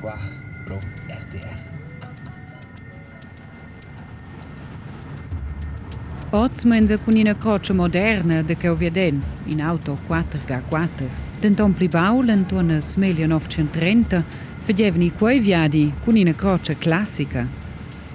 qua 0.00 0.18
pro 0.64 0.78
RTR. 1.06 1.74
Oz 6.30 6.64
menza 6.64 6.96
con 6.98 7.14
una 7.14 7.36
croce 7.36 7.72
moderna 7.72 8.42
de 8.42 8.56
che 8.56 8.74
vieden, 8.74 9.22
in 9.44 9.60
auto 9.60 9.98
4x4. 10.08 11.08
Denton 11.40 11.72
pli 11.74 11.88
baul, 11.88 12.28
intorno 12.28 12.74
al 12.74 12.82
1930, 12.96 14.24
fagevani 14.58 15.12
quei 15.12 15.38
viadi 15.38 15.92
con 16.02 16.16
una 16.16 16.34
croce 16.34 16.76
classica. 16.76 17.65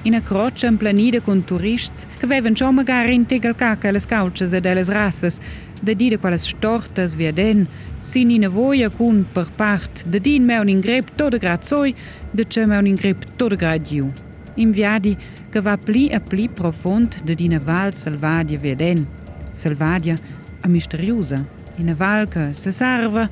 Ina 0.03 0.21
croce 0.21 0.65
emplenida 0.65 1.21
con 1.21 1.43
turists 1.43 2.07
che 2.17 2.25
vevan 2.25 2.55
scho 2.55 2.71
magari 2.71 3.13
integralca 3.13 3.77
quellas 3.77 4.05
cauchas 4.05 4.51
e 4.51 4.59
delas 4.59 4.89
rassas, 4.89 5.39
de 5.79 5.95
dida 5.95 6.17
quellas 6.17 6.47
stortas 6.47 7.13
via 7.13 7.31
den, 7.31 7.67
sin 7.99 8.31
ina 8.31 8.49
voia 8.49 8.89
cun 8.89 9.23
per 9.31 9.47
part, 9.55 10.07
de 10.07 10.19
din 10.19 10.43
meun 10.43 10.69
in 10.69 10.79
grep 10.79 11.11
toda 11.15 11.37
grad 11.37 11.61
soi, 11.61 11.93
de 12.31 12.43
ce 12.47 12.65
meun 12.65 12.87
in 12.87 12.95
grep 12.95 13.25
tot 13.35 13.55
grad 13.55 13.83
giu. 13.83 14.11
In 14.55 14.71
viadi 14.71 15.15
che 15.51 15.61
va 15.61 15.77
pli 15.77 16.07
e 16.07 16.19
pli 16.19 16.49
profund. 16.49 17.21
de 17.23 17.35
dina 17.35 17.59
val 17.59 17.93
selvadia 17.93 18.57
via 18.57 18.75
den. 18.75 19.05
Selvadia 19.51 20.17
a 20.61 20.67
misteriosa, 20.67 21.45
ina 21.77 21.93
val 21.93 22.27
che 22.27 22.53
se 22.53 22.71
sarva 22.71 23.29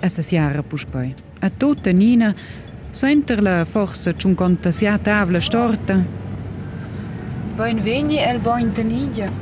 e 0.00 0.08
se 0.08 0.22
siara 0.22 0.62
puspoi. 0.62 1.12
A 1.40 1.50
tutta 1.50 1.90
nina 1.90 2.32
Senterla 2.94 3.64
forse 3.64 4.12
c'un 4.12 4.34
conta 4.34 4.70
si 4.70 4.84
a 4.84 4.98
tavola 4.98 5.40
storta. 5.40 6.04
Benveni 7.56 8.18
el 8.18 8.38
buon 8.38 8.70
tenidia. 8.72 9.32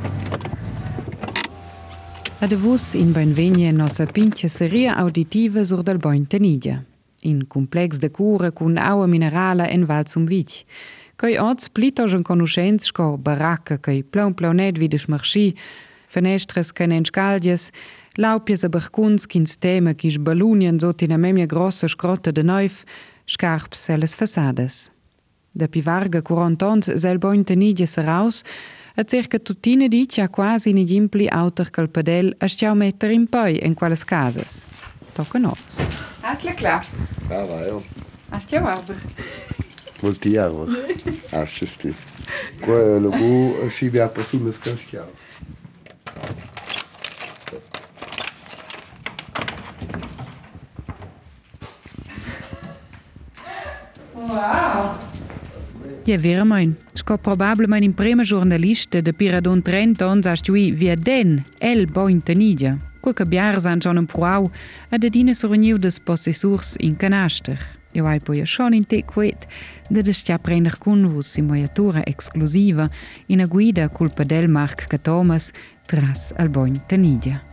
Ad 2.39 2.53
vus 2.53 2.93
in 2.93 3.11
benveni 3.11 3.69
nossa 3.73 4.05
pincha 4.05 4.47
seria 4.47 4.95
auditiva 4.95 5.65
sur 5.65 5.83
del 5.83 5.97
buon 5.97 6.27
tenidia. 6.27 6.81
In 7.23 7.45
complex 7.47 7.97
de 7.97 8.09
cura 8.09 8.51
cun 8.51 8.77
aua 8.77 9.05
minerala 9.05 9.67
en 9.67 9.85
val 9.85 10.07
zum 10.07 10.25
vich. 10.25 10.63
Kaj 11.17 11.37
ods 11.37 11.69
plitožen 11.69 12.23
konušenc 12.23 12.87
ško 12.87 13.17
baraka, 13.17 13.77
kaj 13.77 14.03
plon 14.03 14.33
plonet 14.33 14.79
vidiš 14.79 15.09
marši, 15.11 15.51
fenestres 16.07 16.71
kaj 16.71 16.87
nenčkaldjes, 16.87 17.71
laupje 18.17 18.55
za 18.55 18.69
brhkunskins 18.69 19.57
teme, 19.57 19.93
kiš 19.93 20.19
balunjen 20.19 20.79
zoti 20.79 21.07
na 21.07 21.17
memje 21.17 21.47
grosse 21.51 21.91
škrote 21.91 22.31
de 22.31 22.43
neuf, 22.43 22.85
scarps 23.25 23.79
selles 23.79 24.15
façades. 24.15 24.91
Da 25.51 25.67
pivarga 25.67 26.21
curantons 26.21 26.89
sel 26.95 27.17
Boin 27.17 27.43
Tenidia 27.43 27.87
seraus, 27.87 28.43
a 28.95 29.03
cerca 29.03 29.39
tuttina 29.39 29.87
dice 29.87 30.21
a 30.21 30.29
quasi 30.29 30.73
ni 30.73 30.85
gimpli 30.85 31.27
auter 31.27 31.69
calpadel 31.69 32.35
a 32.37 32.47
stiau 32.47 32.75
metter 32.75 33.11
in 33.11 33.27
poi 33.27 33.59
in 33.63 33.73
quelles 33.73 34.03
casas. 34.03 34.65
Tocca 35.13 35.39
noz. 35.39 35.79
Hast 36.21 36.43
la 36.43 36.53
klaff? 36.53 36.91
Ah, 37.29 37.45
va, 37.45 37.65
jo. 37.67 37.81
Hast 38.29 38.51
ja 38.51 38.61
aber. 38.63 38.95
Molti 40.01 40.35
euro. 40.35 40.67
Ah, 41.31 41.45
sti. 41.45 41.95
Quello 42.61 43.09
che 43.09 43.69
ci 43.69 43.89
vi 43.89 43.99
ha 43.99 44.07
presumo 44.07 44.51
scasciato. 44.51 45.13
Wow. 54.27 54.97
Ja, 56.05 56.17
vera 56.17 56.43
mein. 56.43 56.77
Sco 56.93 57.17
probablemente 57.17 57.85
in 57.85 57.93
prima 57.93 58.23
giornalista 58.23 59.01
de 59.01 59.13
Piradon 59.13 59.61
30 59.61 60.05
ans 60.05 60.25
a 60.25 60.35
stui 60.35 60.71
via 60.71 60.95
den 60.95 61.43
el 61.59 61.87
boin 61.87 62.21
tenidia. 62.23 62.77
Quel 62.99 63.13
che 63.13 63.25
biars 63.25 63.65
han 63.65 63.81
schon 63.81 63.97
un 63.97 64.05
pruau 64.05 64.49
a 64.89 64.97
de 64.97 65.09
dine 65.09 65.33
sorniu 65.33 65.77
des 65.77 65.99
possessurs 65.99 66.75
in 66.77 66.95
canaster. 66.95 67.57
Io 67.93 68.05
hai 68.05 68.19
poi 68.19 68.45
schon 68.45 68.73
in 68.73 68.85
te 68.85 69.03
quet 69.03 69.47
de 69.89 70.01
de 70.01 70.13
stia 70.13 70.37
prender 70.39 70.77
cun 70.77 71.07
vus 71.09 71.27
simulatura 71.27 72.01
exclusiva 72.05 72.89
in 73.27 73.41
a 73.41 73.45
guida 73.45 73.89
culpa 73.89 74.23
del 74.23 74.47
Marc 74.47 74.87
Thomas 75.01 75.51
tras 75.85 76.33
al 76.37 76.49
boin 76.49 76.81
tenidia. 76.87 77.50